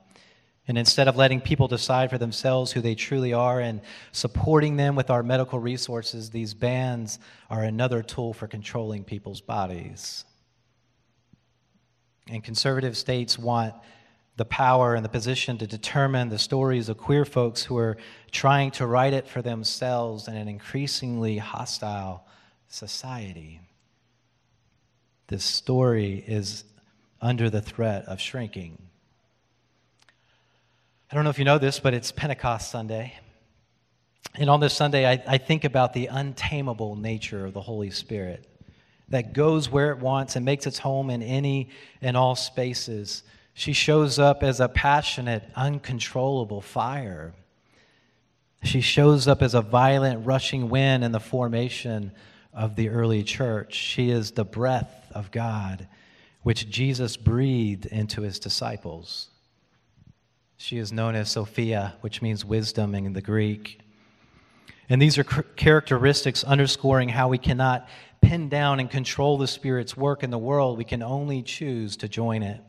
And 0.68 0.78
instead 0.78 1.08
of 1.08 1.16
letting 1.16 1.42
people 1.42 1.68
decide 1.68 2.10
for 2.10 2.18
themselves 2.18 2.72
who 2.72 2.82
they 2.82 2.96
truly 2.96 3.34
are 3.34 3.60
and 3.60 3.82
supporting 4.12 4.78
them 4.78 4.96
with 4.96 5.12
our 5.12 5.22
medical 5.22 5.60
resources, 5.60 6.32
these 6.32 6.54
bans 6.54 7.20
are 7.50 7.64
another 7.64 8.02
tool 8.02 8.34
for 8.34 8.48
controlling 8.48 9.04
people's 9.04 9.42
bodies. 9.42 10.26
And 12.28 12.44
conservative 12.44 12.98
states 12.98 13.38
want 13.38 13.76
the 14.38 14.46
power 14.46 14.96
and 14.96 15.06
the 15.06 15.10
position 15.10 15.58
to 15.58 15.68
determine 15.68 16.30
the 16.30 16.40
stories 16.40 16.90
of 16.90 16.98
queer 16.98 17.24
folks 17.24 17.64
who 17.64 17.78
are 17.78 17.98
trying 18.32 18.72
to 18.72 18.86
write 18.86 19.14
it 19.14 19.28
for 19.28 19.42
themselves 19.42 20.28
in 20.28 20.36
an 20.36 20.48
increasingly 20.48 21.38
hostile 21.38 22.26
society. 22.68 23.62
This 25.28 25.44
story 25.44 26.24
is 26.28 26.66
under 27.22 27.50
the 27.50 27.62
threat 27.62 28.06
of 28.06 28.20
shrinking. 28.20 28.78
I 31.12 31.16
don't 31.16 31.24
know 31.24 31.30
if 31.30 31.40
you 31.40 31.46
know 31.46 31.58
this, 31.58 31.80
but 31.80 31.94
it's 31.94 32.12
Pentecost 32.12 32.70
Sunday. 32.70 33.14
And 34.36 34.50
on 34.50 34.60
this 34.60 34.74
Sunday, 34.74 35.08
I, 35.08 35.24
I, 35.26 35.38
think 35.38 35.64
about 35.64 35.94
the 35.94 36.08
untamable 36.08 36.98
nature 36.98 37.46
of 37.46 37.54
the 37.54 37.62
Holy 37.62 37.90
Spirit 37.90 38.46
that 39.10 39.34
goes 39.34 39.70
where 39.70 39.92
it 39.92 40.00
wants 40.00 40.36
and 40.36 40.44
makes 40.44 40.68
its 40.68 40.80
home 40.80 41.10
in 41.10 41.22
any 41.24 41.70
and 42.02 42.18
all 42.18 42.36
spaces. 42.36 43.24
She 43.58 43.72
shows 43.72 44.20
up 44.20 44.44
as 44.44 44.60
a 44.60 44.68
passionate, 44.68 45.50
uncontrollable 45.56 46.60
fire. 46.60 47.34
She 48.64 48.82
shows 48.82 49.30
up 49.30 49.42
as 49.42 49.54
a 49.54 49.62
violent, 49.62 50.26
rushing 50.26 50.70
wind 50.70 51.06
in 51.06 51.14
the 51.14 51.22
formation 51.22 52.12
of 52.54 52.76
the 52.76 52.90
early 52.90 53.24
church. 53.24 53.74
She 53.74 54.10
is 54.10 54.32
the 54.32 54.44
breath 54.44 55.10
of 55.12 55.32
God, 55.32 55.88
which 56.44 56.70
Jesus 56.70 57.16
breathed 57.16 57.86
into 57.86 58.24
his 58.24 58.40
disciples. 58.40 59.30
She 60.58 60.78
is 60.78 60.92
known 60.92 61.16
as 61.16 61.32
Sophia, 61.32 61.96
which 62.02 62.22
means 62.22 62.44
wisdom 62.44 62.94
in 62.94 63.14
the 63.14 63.22
Greek. 63.22 63.80
And 64.90 65.02
these 65.02 65.18
are 65.18 65.24
characteristics 65.24 66.44
underscoring 66.44 67.08
how 67.08 67.30
we 67.30 67.38
cannot 67.38 67.88
pin 68.20 68.50
down 68.50 68.82
and 68.82 68.92
control 68.92 69.38
the 69.38 69.48
Spirit's 69.48 69.96
work 69.96 70.24
in 70.24 70.30
the 70.30 70.38
world. 70.38 70.78
We 70.78 70.84
can 70.84 71.02
only 71.02 71.42
choose 71.42 71.96
to 71.98 72.10
join 72.10 72.44
it. 72.44 72.62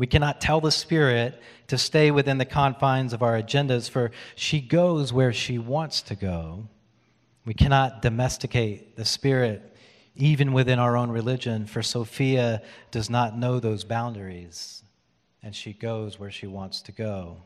We 0.00 0.06
cannot 0.06 0.40
tell 0.40 0.60
the 0.60 0.70
Spirit 0.70 1.40
to 1.68 1.76
stay 1.76 2.10
within 2.10 2.38
the 2.38 2.46
confines 2.46 3.12
of 3.12 3.22
our 3.22 3.40
agendas, 3.40 3.88
for 3.88 4.10
she 4.34 4.60
goes 4.60 5.12
where 5.12 5.32
she 5.32 5.58
wants 5.58 6.00
to 6.02 6.14
go. 6.14 6.66
We 7.44 7.52
cannot 7.52 8.00
domesticate 8.00 8.96
the 8.96 9.04
Spirit 9.04 9.76
even 10.16 10.54
within 10.54 10.78
our 10.78 10.96
own 10.96 11.10
religion, 11.10 11.66
for 11.66 11.82
Sophia 11.82 12.62
does 12.90 13.10
not 13.10 13.38
know 13.38 13.60
those 13.60 13.84
boundaries 13.84 14.82
and 15.42 15.54
she 15.54 15.72
goes 15.72 16.18
where 16.18 16.30
she 16.30 16.46
wants 16.46 16.80
to 16.82 16.92
go. 16.92 17.42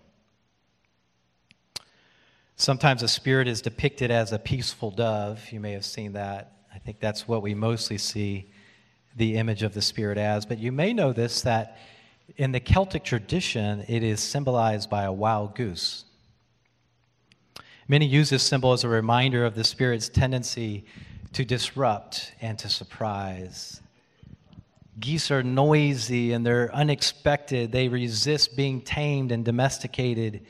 Sometimes 2.56 3.02
a 3.02 3.08
spirit 3.08 3.48
is 3.48 3.60
depicted 3.62 4.10
as 4.10 4.32
a 4.32 4.38
peaceful 4.38 4.92
dove. 4.92 5.50
You 5.50 5.60
may 5.60 5.72
have 5.72 5.84
seen 5.84 6.12
that. 6.12 6.52
I 6.72 6.78
think 6.78 7.00
that's 7.00 7.26
what 7.26 7.42
we 7.42 7.54
mostly 7.54 7.98
see 7.98 8.52
the 9.16 9.36
image 9.36 9.62
of 9.62 9.74
the 9.74 9.82
spirit 9.82 10.18
as. 10.18 10.46
But 10.46 10.58
you 10.58 10.72
may 10.72 10.92
know 10.92 11.12
this 11.12 11.42
that 11.42 11.78
in 12.36 12.52
the 12.52 12.60
Celtic 12.60 13.04
tradition, 13.04 13.84
it 13.88 14.02
is 14.02 14.20
symbolized 14.20 14.90
by 14.90 15.04
a 15.04 15.12
wild 15.12 15.54
goose. 15.54 16.04
Many 17.86 18.06
use 18.06 18.30
this 18.30 18.42
symbol 18.42 18.72
as 18.72 18.82
a 18.82 18.88
reminder 18.88 19.44
of 19.44 19.54
the 19.54 19.64
spirit's 19.64 20.08
tendency 20.08 20.86
to 21.34 21.44
disrupt 21.44 22.32
and 22.40 22.58
to 22.58 22.68
surprise. 22.68 23.82
Geese 24.98 25.30
are 25.30 25.42
noisy 25.42 26.32
and 26.32 26.46
they're 26.46 26.74
unexpected. 26.74 27.72
They 27.72 27.88
resist 27.88 28.56
being 28.56 28.80
tamed 28.80 29.32
and 29.32 29.44
domesticated. 29.44 30.46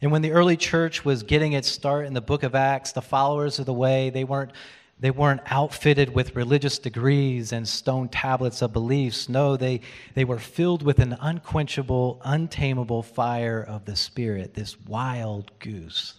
And 0.00 0.10
when 0.10 0.22
the 0.22 0.32
early 0.32 0.56
church 0.56 1.04
was 1.04 1.22
getting 1.22 1.52
its 1.52 1.68
start 1.68 2.06
in 2.06 2.14
the 2.14 2.20
book 2.20 2.42
of 2.42 2.54
Acts, 2.54 2.92
the 2.92 3.02
followers 3.02 3.58
of 3.58 3.66
the 3.66 3.74
way, 3.74 4.10
they 4.10 4.24
weren't, 4.24 4.52
they 5.00 5.10
weren't 5.10 5.42
outfitted 5.46 6.14
with 6.14 6.34
religious 6.34 6.78
degrees 6.78 7.52
and 7.52 7.66
stone 7.68 8.08
tablets 8.08 8.62
of 8.62 8.72
beliefs. 8.72 9.28
No, 9.28 9.56
they, 9.56 9.80
they 10.14 10.24
were 10.24 10.38
filled 10.38 10.82
with 10.82 10.98
an 10.98 11.16
unquenchable, 11.20 12.20
untamable 12.24 13.02
fire 13.02 13.62
of 13.62 13.84
the 13.84 13.96
Spirit, 13.96 14.54
this 14.54 14.80
wild 14.80 15.52
goose. 15.60 16.14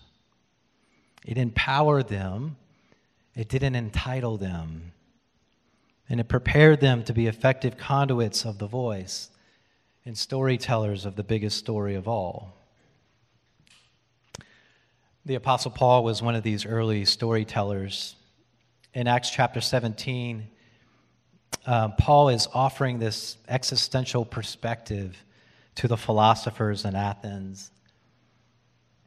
It 1.25 1.37
empowered 1.37 2.07
them, 2.07 2.55
it 3.35 3.49
didn't 3.49 3.75
entitle 3.75 4.37
them 4.37 4.93
and 6.09 6.19
it 6.19 6.27
prepared 6.27 6.79
them 6.81 7.03
to 7.03 7.13
be 7.13 7.27
effective 7.27 7.77
conduits 7.77 8.43
of 8.43 8.57
the 8.57 8.67
voice 8.67 9.29
and 10.05 10.17
storytellers 10.17 11.05
of 11.05 11.15
the 11.15 11.23
biggest 11.23 11.57
story 11.57 11.93
of 11.93 12.07
all. 12.07 12.55
The 15.23 15.35
Apostle 15.35 15.69
Paul 15.69 16.03
was 16.03 16.23
one 16.23 16.33
of 16.33 16.41
these 16.41 16.65
early 16.65 17.05
storytellers. 17.05 18.15
In 18.93 19.07
Acts 19.07 19.29
chapter 19.29 19.61
17, 19.61 20.47
um, 21.67 21.93
Paul 21.97 22.29
is 22.29 22.47
offering 22.53 22.97
this 22.97 23.37
existential 23.47 24.25
perspective 24.25 25.15
to 25.75 25.87
the 25.87 25.97
philosophers 25.97 26.85
in 26.85 26.95
Athens. 26.95 27.71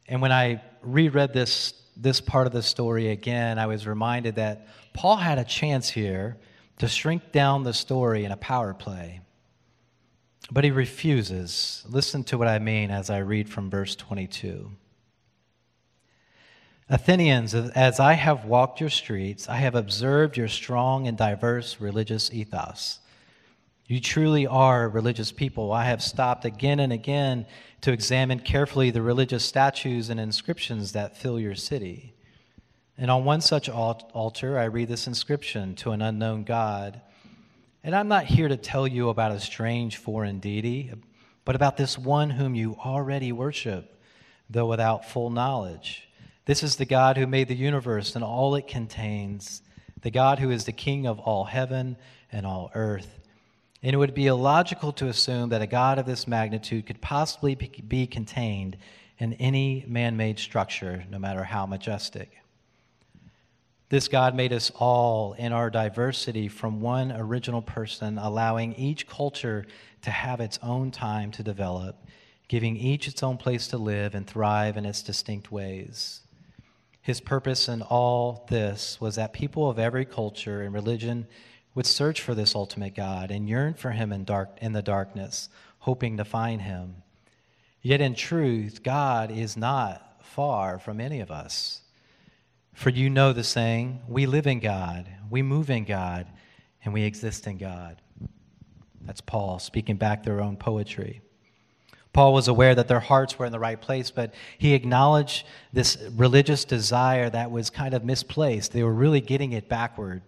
And 0.07 0.23
when 0.23 0.31
I 0.31 0.63
reread 0.83 1.33
this, 1.33 1.75
this 1.97 2.21
part 2.21 2.47
of 2.47 2.53
the 2.53 2.63
story 2.63 3.09
again, 3.09 3.59
I 3.59 3.67
was 3.67 3.87
reminded 3.87 4.37
that 4.37 4.69
Paul 4.93 5.17
had 5.17 5.39
a 5.39 5.45
chance 5.45 5.89
here 5.89 6.37
to 6.79 6.87
shrink 6.87 7.33
down 7.33 7.65
the 7.65 7.75
story 7.75 8.25
in 8.25 8.31
a 8.31 8.37
power 8.37 8.75
play. 8.75 9.21
But 10.51 10.63
he 10.65 10.71
refuses. 10.71 11.85
Listen 11.89 12.23
to 12.25 12.39
what 12.39 12.47
I 12.47 12.59
mean 12.61 12.91
as 12.91 13.11
I 13.11 13.19
read 13.19 13.49
from 13.49 13.69
verse 13.69 13.97
22. 13.97 14.71
Athenians, 16.93 17.55
as 17.55 17.99
I 17.99 18.13
have 18.13 18.45
walked 18.45 18.79
your 18.79 18.91
streets, 18.91 19.49
I 19.49 19.57
have 19.57 19.75
observed 19.75 20.37
your 20.37 20.47
strong 20.47 21.09
and 21.09 21.17
diverse 21.17 21.81
religious 21.81 22.31
ethos. 22.31 22.99
You 23.87 23.99
truly 23.99 24.47
are 24.47 24.85
a 24.85 24.89
religious 24.89 25.33
people. 25.33 25.73
I 25.73 25.87
have 25.87 26.03
stopped 26.03 26.45
again 26.45 26.81
and 26.81 26.93
again 26.93 27.47
to 27.81 27.93
examine 27.93 28.41
carefully 28.41 28.91
the 28.91 29.01
religious 29.01 29.43
statues 29.43 30.11
and 30.11 30.21
inscriptions 30.21 30.93
that 30.93 31.17
fill 31.17 31.41
your 31.41 31.55
city. 31.55 32.13
And 32.99 33.11
on 33.11 33.25
one 33.25 33.41
such 33.41 33.71
altar, 33.71 34.59
I 34.59 34.65
read 34.65 34.89
this 34.89 35.07
inscription 35.07 35.75
to 35.77 35.93
an 35.93 36.03
unknown 36.03 36.45
God. 36.45 37.01
And 37.83 37.97
I'm 37.97 38.09
not 38.09 38.27
here 38.27 38.49
to 38.49 38.59
tell 38.59 38.87
you 38.87 39.09
about 39.09 39.33
a 39.33 39.41
strange 39.41 39.97
foreign 39.97 40.41
deity, 40.41 40.93
but 41.47 41.57
about 41.57 41.79
this 41.79 41.97
one 41.97 42.29
whom 42.29 42.55
you 42.55 42.77
already 42.85 43.33
worship, 43.33 43.99
though 44.51 44.67
without 44.67 45.09
full 45.09 45.31
knowledge. 45.31 46.11
This 46.45 46.65
is 46.65 46.77
the 46.77 46.85
God 46.85 47.17
who 47.17 47.27
made 47.27 47.47
the 47.49 47.55
universe 47.55 48.17
and 48.17 48.25
all 48.25 48.57
it 48.57 48.67
contains, 48.67 49.63
the 50.01 50.11
God 50.11 50.41
who 50.41 50.51
is 50.51 50.65
the 50.65 50.73
King 50.73 51.07
of 51.07 51.21
all 51.21 51.45
heaven 51.45 51.97
and 52.33 52.45
all 52.45 52.71
earth. 52.75 53.21
And 53.83 53.95
it 53.95 53.97
would 53.97 54.15
be 54.15 54.27
illogical 54.27 54.93
to 54.95 55.09
assume 55.09 55.51
that 55.51 55.63
a 55.63 55.67
God 55.69 55.99
of 55.99 56.07
this 56.07 56.27
magnitude 56.27 56.87
could 56.87 57.01
possibly 57.01 57.55
be 57.55 58.07
contained 58.07 58.77
in 59.19 59.35
any 59.35 59.85
man 59.87 60.17
made 60.17 60.39
structure, 60.41 61.05
no 61.09 61.19
matter 61.19 61.45
how 61.45 61.65
majestic. 61.67 62.39
This 63.89 64.09
God 64.09 64.35
made 64.35 64.53
us 64.53 64.73
all 64.75 65.35
in 65.35 65.53
our 65.53 65.71
diversity 65.71 66.49
from 66.49 66.81
one 66.81 67.13
original 67.13 67.63
person, 67.63 68.19
allowing 68.19 68.73
each 68.75 69.07
culture 69.07 69.65
to 70.01 70.11
have 70.11 70.41
its 70.41 70.59
own 70.63 70.91
time 70.91 71.31
to 71.33 71.43
develop, 71.43 72.05
giving 72.49 72.77
each 72.77 73.07
its 73.07 73.23
own 73.23 73.37
place 73.37 73.69
to 73.69 73.79
live 73.79 74.15
and 74.15 74.27
thrive 74.27 74.77
in 74.77 74.87
its 74.87 75.03
distinct 75.03 75.53
ways. 75.53 76.23
His 77.03 77.21
purpose 77.21 77.69
in 77.69 77.83
all 77.83 78.47
this 78.49 79.01
was 79.01 79.17
that 79.17 79.33
people 79.33 79.69
of 79.69 79.79
every 79.79 80.05
culture 80.05 80.63
and 80.63 80.73
religion 80.73 81.27
would 81.75 81.87
search 81.87 82.21
for 82.21 82.35
this 82.35 82.55
ultimate 82.55 82.95
God 82.95 83.33
and 83.33 83.49
yearn 83.49 83.75
for 83.75 83.91
him 83.91 84.13
in, 84.13 84.25
dark, 84.25 84.57
in 84.61 84.73
the 84.73 84.83
darkness, 84.83 85.49
hoping 85.81 86.17
to 86.17 86.25
find 86.25 86.63
him. 86.63 87.03
Yet 87.81 88.01
in 88.01 88.15
truth, 88.15 88.85
God 88.85 89.33
is 89.33 89.57
not 89.57 90.25
far 90.25 90.79
from 90.79 91.01
any 91.01 91.19
of 91.19 91.33
us. 91.33 91.83
For 92.73 92.91
you 92.91 93.11
know 93.11 93.33
the 93.33 93.43
saying, 93.43 94.03
we 94.07 94.27
live 94.27 94.47
in 94.47 94.61
God, 94.61 95.09
we 95.29 95.43
move 95.43 95.71
in 95.71 95.85
God, 95.85 96.29
and 96.85 96.95
we 96.95 97.03
exist 97.03 97.49
in 97.49 97.59
God. 97.59 98.01
That's 99.01 99.21
Paul 99.21 99.59
speaking 99.59 99.97
back 99.97 100.23
their 100.23 100.41
own 100.41 100.57
poetry. 100.57 101.21
Paul 102.13 102.35
was 102.35 102.49
aware 102.49 102.75
that 102.75 102.89
their 102.89 103.01
hearts 103.01 103.39
were 103.39 103.47
in 103.47 103.53
the 103.53 103.59
right 103.59 103.81
place, 103.81 104.11
but 104.11 104.35
he 104.59 104.75
acknowledged 104.75 105.47
this 105.73 105.97
religious 106.15 106.65
desire 106.65 107.31
that 107.31 107.51
was 107.51 107.71
kind 107.71 107.95
of 107.95 108.05
misplaced. 108.05 108.73
They 108.73 108.83
were 108.83 108.93
really 108.93 109.21
getting 109.21 109.53
it 109.53 109.69
backward. 109.69 110.23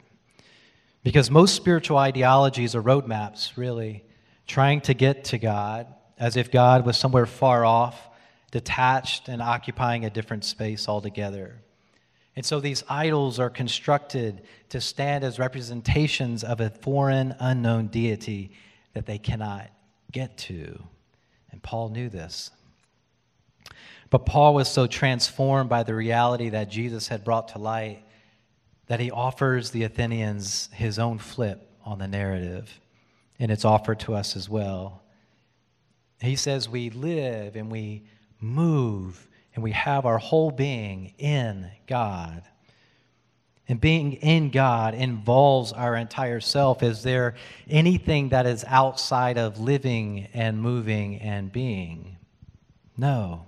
Because 1.02 1.30
most 1.30 1.54
spiritual 1.54 1.98
ideologies 1.98 2.74
are 2.74 2.82
roadmaps, 2.82 3.56
really, 3.56 4.02
trying 4.46 4.80
to 4.82 4.94
get 4.94 5.24
to 5.24 5.38
God 5.38 5.86
as 6.18 6.36
if 6.36 6.50
God 6.50 6.86
was 6.86 6.96
somewhere 6.96 7.26
far 7.26 7.66
off, 7.66 8.08
detached, 8.50 9.28
and 9.28 9.42
occupying 9.42 10.06
a 10.06 10.10
different 10.10 10.44
space 10.44 10.88
altogether. 10.88 11.60
And 12.36 12.46
so 12.46 12.60
these 12.60 12.82
idols 12.88 13.38
are 13.38 13.50
constructed 13.50 14.42
to 14.70 14.80
stand 14.80 15.22
as 15.24 15.38
representations 15.38 16.42
of 16.42 16.60
a 16.60 16.70
foreign, 16.70 17.34
unknown 17.38 17.88
deity 17.88 18.52
that 18.94 19.04
they 19.04 19.18
cannot 19.18 19.70
get 20.10 20.38
to. 20.38 20.82
And 21.54 21.62
Paul 21.62 21.90
knew 21.90 22.08
this. 22.08 22.50
But 24.10 24.26
Paul 24.26 24.54
was 24.54 24.68
so 24.68 24.88
transformed 24.88 25.70
by 25.70 25.84
the 25.84 25.94
reality 25.94 26.48
that 26.48 26.68
Jesus 26.68 27.06
had 27.06 27.22
brought 27.22 27.46
to 27.50 27.60
light 27.60 28.02
that 28.88 28.98
he 28.98 29.12
offers 29.12 29.70
the 29.70 29.84
Athenians 29.84 30.68
his 30.72 30.98
own 30.98 31.18
flip 31.18 31.70
on 31.84 32.00
the 32.00 32.08
narrative, 32.08 32.80
and 33.38 33.52
it's 33.52 33.64
offered 33.64 34.00
to 34.00 34.14
us 34.14 34.34
as 34.34 34.48
well. 34.48 35.04
He 36.20 36.34
says, 36.34 36.68
We 36.68 36.90
live 36.90 37.54
and 37.54 37.70
we 37.70 38.02
move 38.40 39.28
and 39.54 39.62
we 39.62 39.70
have 39.70 40.06
our 40.06 40.18
whole 40.18 40.50
being 40.50 41.14
in 41.18 41.70
God. 41.86 42.42
And 43.66 43.80
being 43.80 44.14
in 44.14 44.50
God 44.50 44.94
involves 44.94 45.72
our 45.72 45.96
entire 45.96 46.40
self. 46.40 46.82
Is 46.82 47.02
there 47.02 47.34
anything 47.68 48.28
that 48.28 48.44
is 48.44 48.64
outside 48.68 49.38
of 49.38 49.58
living 49.58 50.28
and 50.34 50.60
moving 50.60 51.16
and 51.20 51.50
being? 51.50 52.18
No. 52.96 53.46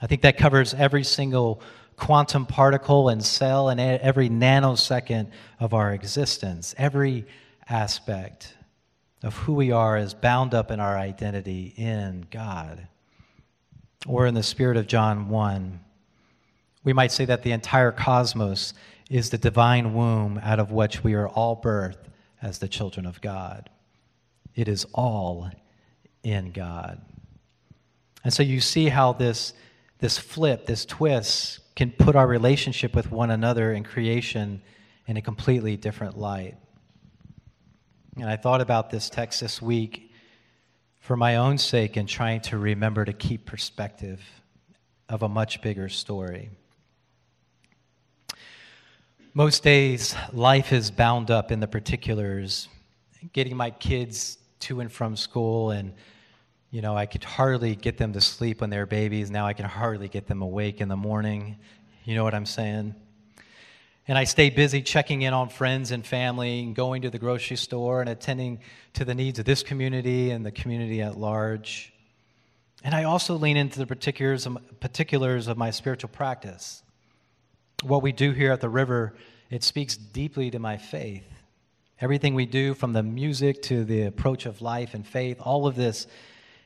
I 0.00 0.06
think 0.06 0.22
that 0.22 0.36
covers 0.36 0.72
every 0.72 1.02
single 1.02 1.60
quantum 1.96 2.46
particle 2.46 3.08
and 3.08 3.24
cell 3.24 3.68
and 3.68 3.80
every 3.80 4.28
nanosecond 4.28 5.30
of 5.58 5.74
our 5.74 5.92
existence. 5.92 6.74
Every 6.78 7.26
aspect 7.68 8.54
of 9.22 9.34
who 9.36 9.54
we 9.54 9.72
are 9.72 9.96
is 9.96 10.14
bound 10.14 10.54
up 10.54 10.70
in 10.70 10.80
our 10.80 10.96
identity 10.96 11.72
in 11.76 12.26
God 12.30 12.86
or 14.06 14.26
in 14.26 14.34
the 14.34 14.42
spirit 14.42 14.76
of 14.76 14.86
John 14.86 15.28
1, 15.28 15.80
we 16.84 16.92
might 16.92 17.12
say 17.12 17.24
that 17.24 17.42
the 17.42 17.52
entire 17.52 17.90
cosmos 17.90 18.74
is 19.10 19.30
the 19.30 19.38
divine 19.38 19.94
womb 19.94 20.40
out 20.42 20.58
of 20.58 20.70
which 20.70 21.04
we 21.04 21.14
are 21.14 21.28
all 21.28 21.60
birthed 21.60 22.06
as 22.40 22.58
the 22.58 22.68
children 22.68 23.06
of 23.06 23.20
God. 23.20 23.70
It 24.54 24.68
is 24.68 24.86
all 24.92 25.50
in 26.22 26.52
God. 26.52 27.00
And 28.22 28.32
so 28.32 28.42
you 28.42 28.60
see 28.60 28.88
how 28.88 29.12
this, 29.12 29.52
this 29.98 30.16
flip, 30.16 30.66
this 30.66 30.86
twist, 30.86 31.60
can 31.76 31.90
put 31.90 32.16
our 32.16 32.26
relationship 32.26 32.94
with 32.94 33.10
one 33.10 33.30
another 33.30 33.72
in 33.72 33.84
creation 33.84 34.62
in 35.06 35.16
a 35.16 35.22
completely 35.22 35.76
different 35.76 36.16
light. 36.16 36.56
And 38.16 38.28
I 38.28 38.36
thought 38.36 38.60
about 38.60 38.90
this 38.90 39.10
text 39.10 39.40
this 39.40 39.60
week 39.60 40.12
for 41.00 41.16
my 41.16 41.36
own 41.36 41.58
sake 41.58 41.96
and 41.96 42.08
trying 42.08 42.40
to 42.42 42.56
remember 42.56 43.04
to 43.04 43.12
keep 43.12 43.44
perspective 43.44 44.22
of 45.08 45.22
a 45.22 45.28
much 45.28 45.60
bigger 45.60 45.88
story. 45.88 46.50
Most 49.36 49.64
days, 49.64 50.14
life 50.32 50.72
is 50.72 50.92
bound 50.92 51.28
up 51.28 51.50
in 51.50 51.58
the 51.58 51.66
particulars. 51.66 52.68
Getting 53.32 53.56
my 53.56 53.70
kids 53.70 54.38
to 54.60 54.78
and 54.78 54.92
from 54.92 55.16
school, 55.16 55.72
and 55.72 55.92
you 56.70 56.80
know, 56.80 56.96
I 56.96 57.06
could 57.06 57.24
hardly 57.24 57.74
get 57.74 57.98
them 57.98 58.12
to 58.12 58.20
sleep 58.20 58.60
when 58.60 58.70
they're 58.70 58.86
babies. 58.86 59.32
Now 59.32 59.44
I 59.44 59.52
can 59.52 59.64
hardly 59.64 60.06
get 60.06 60.28
them 60.28 60.40
awake 60.40 60.80
in 60.80 60.86
the 60.86 60.94
morning. 60.94 61.56
You 62.04 62.14
know 62.14 62.22
what 62.22 62.32
I'm 62.32 62.46
saying? 62.46 62.94
And 64.06 64.16
I 64.16 64.22
stay 64.22 64.50
busy 64.50 64.82
checking 64.82 65.22
in 65.22 65.34
on 65.34 65.48
friends 65.48 65.90
and 65.90 66.06
family, 66.06 66.60
and 66.60 66.76
going 66.76 67.02
to 67.02 67.10
the 67.10 67.18
grocery 67.18 67.56
store 67.56 68.00
and 68.00 68.08
attending 68.08 68.60
to 68.92 69.04
the 69.04 69.16
needs 69.16 69.40
of 69.40 69.46
this 69.46 69.64
community 69.64 70.30
and 70.30 70.46
the 70.46 70.52
community 70.52 71.02
at 71.02 71.18
large. 71.18 71.92
And 72.84 72.94
I 72.94 73.02
also 73.02 73.34
lean 73.34 73.56
into 73.56 73.80
the 73.80 73.86
particulars, 73.86 74.46
particulars 74.78 75.48
of 75.48 75.58
my 75.58 75.72
spiritual 75.72 76.10
practice. 76.10 76.84
What 77.84 78.02
we 78.02 78.12
do 78.12 78.32
here 78.32 78.50
at 78.50 78.62
the 78.62 78.68
river, 78.68 79.14
it 79.50 79.62
speaks 79.62 79.96
deeply 79.96 80.50
to 80.50 80.58
my 80.58 80.78
faith. 80.78 81.26
Everything 82.00 82.34
we 82.34 82.46
do, 82.46 82.72
from 82.72 82.94
the 82.94 83.02
music 83.02 83.62
to 83.62 83.84
the 83.84 84.02
approach 84.02 84.46
of 84.46 84.62
life 84.62 84.94
and 84.94 85.06
faith, 85.06 85.38
all 85.40 85.66
of 85.66 85.76
this 85.76 86.06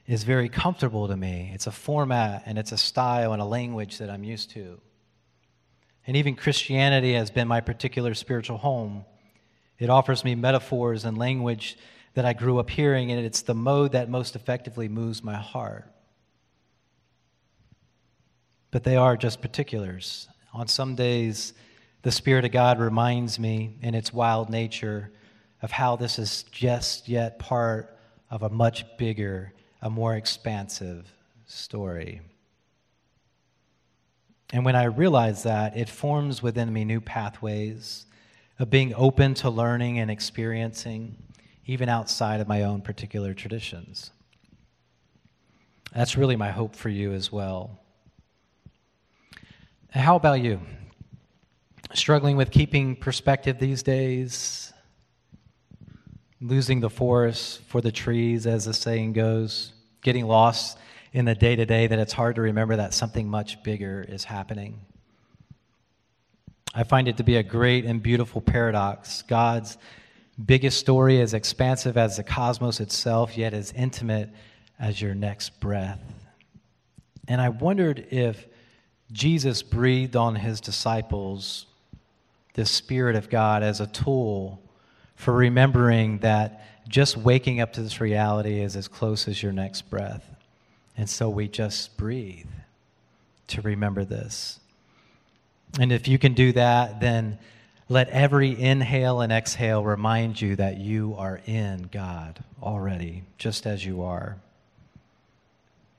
is 0.07 0.23
very 0.23 0.49
comfortable 0.49 1.09
to 1.09 1.17
me. 1.17 1.51
It's 1.53 1.67
a 1.67 1.73
format 1.73 2.45
and 2.47 2.57
it's 2.57 2.73
a 2.73 2.79
style 2.79 3.33
and 3.33 3.43
a 3.43 3.45
language 3.45 3.99
that 3.99 4.09
I'm 4.09 4.25
used 4.25 4.51
to. 4.53 4.81
And 6.07 6.17
even 6.17 6.37
Christianity 6.37 7.15
has 7.15 7.31
been 7.31 7.49
my 7.49 7.61
particular 7.61 8.15
spiritual 8.15 8.57
home. 8.57 9.05
It 9.79 9.91
offers 9.91 10.25
me 10.25 10.35
metaphors 10.35 11.05
and 11.05 11.19
language 11.19 11.77
that 12.15 12.25
I 12.25 12.33
grew 12.33 12.59
up 12.59 12.71
hearing, 12.71 13.13
and 13.13 13.25
it's 13.25 13.43
the 13.43 13.55
mode 13.55 13.93
that 13.93 14.09
most 14.09 14.35
effectively 14.35 14.89
moves 14.89 15.23
my 15.23 15.37
heart. 15.37 15.85
But 18.71 18.85
they 18.85 18.97
are 18.97 19.17
just 19.17 19.43
particulars. 19.43 20.29
On 20.53 20.67
some 20.67 20.95
days, 20.95 21.55
the 22.03 22.11
Spirit 22.11 22.45
of 22.45 22.53
God 22.53 22.79
reminds 22.79 23.39
me, 23.39 23.77
in 23.83 23.95
its 23.95 24.13
wild 24.13 24.51
nature, 24.51 25.13
of 25.63 25.71
how 25.71 25.97
this 25.97 26.19
is 26.19 26.45
just 26.45 27.09
yet 27.09 27.39
part 27.39 27.99
of 28.31 28.43
a 28.43 28.49
much 28.49 28.85
bigger, 28.97 29.53
a 29.83 29.91
more 29.91 30.15
expansive 30.17 31.13
story. 31.47 32.21
And 34.53 34.65
when 34.65 34.77
I 34.77 34.85
realize 34.85 35.43
that, 35.43 35.77
it 35.77 35.89
forms 35.89 36.43
within 36.43 36.73
me 36.73 36.85
new 36.85 37.01
pathways 37.01 38.07
of 38.59 38.71
being 38.71 38.95
open 38.95 39.35
to 39.35 39.51
learning 39.51 39.99
and 39.99 40.11
experiencing, 40.11 41.17
even 41.67 41.89
outside 41.89 42.41
of 42.41 42.49
my 42.49 42.63
own 42.63 42.81
particular 42.81 43.35
traditions. 43.35 44.11
That's 45.95 46.17
really 46.17 46.37
my 46.37 46.51
hope 46.51 46.75
for 46.75 46.89
you 46.89 47.13
as 47.13 47.31
well. 47.31 47.81
How 49.91 50.17
about 50.17 50.43
you? 50.43 50.61
Struggling 51.95 52.37
with 52.37 52.51
keeping 52.51 52.95
perspective 52.95 53.59
these 53.59 53.83
days? 53.83 54.73
Losing 56.41 56.81
the 56.81 56.91
forest 56.91 57.63
for 57.63 57.81
the 57.81 57.91
trees, 57.91 58.47
as 58.47 58.67
the 58.67 58.75
saying 58.75 59.15
goes? 59.15 59.73
Getting 60.03 60.27
lost 60.27 60.79
in 61.15 61.25
the 61.25 61.35
day 61.35 61.57
to 61.57 61.65
day 61.65 61.87
that 61.87 61.99
it's 61.99 62.13
hard 62.13 62.37
to 62.37 62.43
remember 62.43 62.77
that 62.77 62.93
something 62.93 63.29
much 63.29 63.63
bigger 63.63 64.05
is 64.07 64.25
happening. 64.25 64.79
I 66.75 66.85
find 66.85 67.09
it 67.09 67.17
to 67.17 67.25
be 67.25 67.37
a 67.37 67.43
great 67.43 67.87
and 67.87 68.03
beautiful 68.03 68.43
paradox. 68.43 69.23
God's 69.23 69.79
biggest 70.45 70.79
story 70.79 71.23
as 71.23 71.33
expansive 71.33 71.97
as 71.97 72.19
the 72.19 72.23
cosmos 72.23 72.79
itself, 72.81 73.39
yet 73.39 73.55
as 73.55 73.73
intimate 73.73 74.29
as 74.79 75.01
your 75.01 75.15
next 75.15 75.61
breath. 75.61 76.01
And 77.27 77.41
I 77.41 77.49
wondered 77.49 78.07
if 78.11 78.47
Jesus 79.13 79.63
breathed 79.63 80.17
on 80.17 80.37
his 80.37 80.61
disciples 80.61 81.67
the 82.55 82.67
Spirit 82.67 83.17
of 83.17 83.31
God 83.31 83.63
as 83.63 83.81
a 83.81 83.87
tool 83.87 84.61
for 85.15 85.33
remembering 85.33 86.19
that 86.19 86.65
just 86.89 87.17
waking 87.17 87.61
up 87.61 87.73
to 87.75 87.83
this 87.83 88.01
reality 88.01 88.61
is 88.61 88.75
as 88.77 88.89
close 88.89 89.29
as 89.29 89.43
your 89.43 89.53
next 89.53 89.83
breath. 89.91 90.29
And 90.97 91.09
so 91.09 91.29
we 91.29 91.49
just 91.49 91.97
breathe. 91.97 92.47
to 93.49 93.63
remember 93.63 94.05
this. 94.05 94.61
And 95.81 95.93
if 95.93 96.07
you 96.07 96.19
can 96.19 96.35
do 96.35 96.53
that, 96.53 97.01
then 97.01 97.39
let 97.89 98.09
every 98.11 98.59
inhale 98.61 99.21
and 99.21 99.33
exhale 99.33 99.83
remind 99.83 100.41
you 100.41 100.57
that 100.57 100.79
you 100.79 101.15
are 101.17 101.41
in 101.47 101.89
God 101.91 102.45
already, 102.63 103.25
just 103.39 103.67
as 103.67 103.85
you 103.85 104.03
are. 104.03 104.37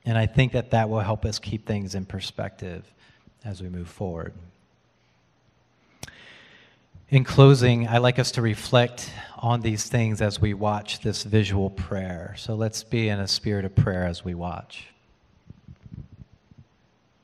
And 0.04 0.16
I 0.16 0.26
think 0.26 0.52
that 0.52 0.70
that 0.70 0.88
will 0.88 1.00
help 1.00 1.24
us 1.24 1.38
keep 1.38 1.66
things 1.66 1.94
in 1.94 2.06
perspective 2.06 2.84
as 3.44 3.62
we 3.62 3.68
move 3.68 3.88
forward. 3.88 4.32
In 7.08 7.24
closing, 7.24 7.88
I 7.88 7.98
like 7.98 8.20
us 8.20 8.30
to 8.32 8.42
reflect 8.42 9.10
on 9.36 9.62
these 9.62 9.88
things 9.88 10.22
as 10.22 10.40
we 10.40 10.54
watch 10.54 11.00
this 11.00 11.24
visual 11.24 11.70
prayer. 11.70 12.34
So 12.38 12.54
let's 12.54 12.84
be 12.84 13.08
in 13.08 13.18
a 13.18 13.26
spirit 13.26 13.64
of 13.64 13.74
prayer 13.74 14.06
as 14.06 14.24
we 14.24 14.34
watch. 14.34 14.86